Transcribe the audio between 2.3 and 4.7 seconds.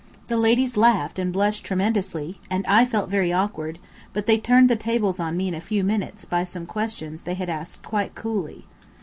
and I felt very awkward, but they turned